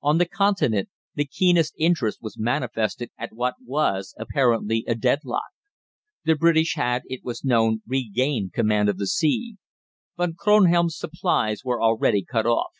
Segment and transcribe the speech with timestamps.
[0.00, 5.50] On the Continent the keenest interest was manifested at what was apparently a deadlock.
[6.24, 9.58] The British had, it was known, regained command of the sea.
[10.16, 12.72] Von Kronhelm's supplies were already cut off.